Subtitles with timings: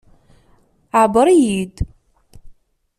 [0.99, 1.75] Ԑebber-iyi-id.